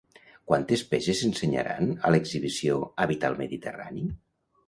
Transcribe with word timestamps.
Quantes 0.51 0.83
peces 0.93 1.19
s'ensenyaran 1.25 1.91
a 2.09 2.11
l'exhibició 2.15 2.79
"Habitar 3.05 3.31
el 3.35 3.37
Mediterrani"? 3.45 4.09